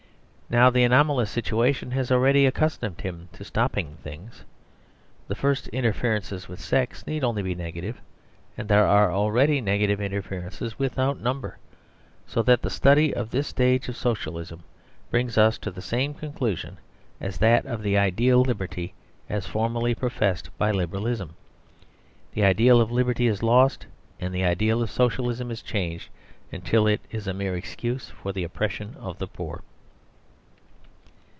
[0.53, 4.43] Now the anomalous situation has already accustomed him to stopping things.
[5.29, 8.01] The first interferences with sex need only be negative;
[8.57, 11.57] and there are already negative interferences without number.
[12.27, 14.65] So that the study of this stage of Socialism
[15.09, 16.79] brings us to the same conclusion
[17.21, 18.93] as that of the ideal of liberty
[19.29, 21.33] as formally professed by Liberalism.
[22.33, 23.85] The ideal of liberty is lost,
[24.19, 26.09] and the ideal of Socialism is changed,
[26.65, 29.63] till it is a mere excuse for the oppression of the poor.